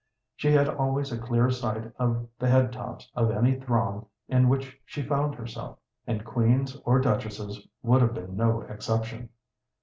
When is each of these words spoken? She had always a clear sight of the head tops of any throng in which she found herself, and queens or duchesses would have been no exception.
She 0.35 0.51
had 0.51 0.67
always 0.67 1.11
a 1.11 1.17
clear 1.21 1.51
sight 1.51 1.91
of 1.99 2.27
the 2.39 2.49
head 2.49 2.73
tops 2.73 3.11
of 3.13 3.29
any 3.29 3.59
throng 3.59 4.07
in 4.27 4.49
which 4.49 4.75
she 4.83 5.03
found 5.03 5.35
herself, 5.35 5.77
and 6.07 6.25
queens 6.25 6.75
or 6.85 6.99
duchesses 6.99 7.67
would 7.83 8.01
have 8.01 8.15
been 8.15 8.35
no 8.35 8.61
exception. 8.61 9.29